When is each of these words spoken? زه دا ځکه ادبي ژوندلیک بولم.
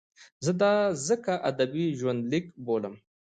زه 0.45 0.51
دا 0.61 0.73
ځکه 1.07 1.33
ادبي 1.49 1.85
ژوندلیک 1.99 2.45
بولم. 2.65 2.95